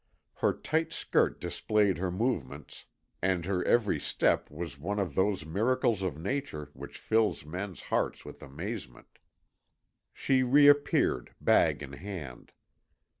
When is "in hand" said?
11.83-12.51